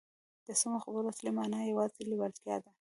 [0.45, 2.71] د سمو خبرو اصلي مانا یوازې لېوالتیا ده